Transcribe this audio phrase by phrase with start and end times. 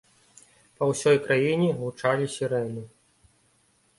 [0.77, 2.83] Па ўсёй краіне гучалі сірэны.